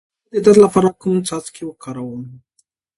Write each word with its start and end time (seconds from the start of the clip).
د 0.03 0.03
کولمو 0.03 0.33
د 0.33 0.35
درد 0.45 0.57
لپاره 0.65 0.89
کوم 1.01 1.15
څاڅکي 1.27 1.63
وکاروم؟ 1.65 2.23